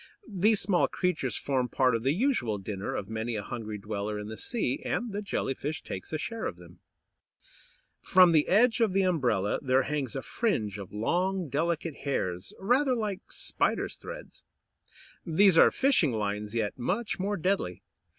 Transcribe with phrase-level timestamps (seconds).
[0.27, 4.29] These small creatures form part of the usual dinner of many a hungry dweller in
[4.29, 6.79] the sea, and the Jelly fish takes a share of them.
[6.79, 11.49] [Illustration: A MEDUSOID.] From the edge of the "umbrella" there hangs a fringe of long,
[11.49, 14.43] delicate hairs, rather like spiders' threads.
[15.23, 17.83] These are fishing lines, yet much more deadly.